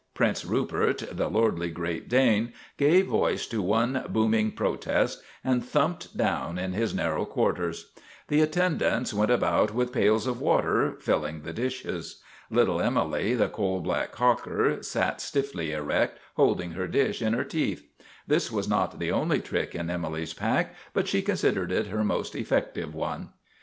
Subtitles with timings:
[0.15, 6.57] Prince Rupert, the lordly Great Dane, gave voice to one booming protest, and thumped down
[6.57, 7.91] in his narrow quarters.
[8.27, 12.19] The attendants went about with pails of water, filling the dishes.
[12.49, 17.85] Little Emily, the coal black cocker, sat stiffly erect, holding her dish in her teeth.
[18.25, 22.33] This was not the only trick in Emily's pack; but she considered it her most
[22.35, 23.29] effective one.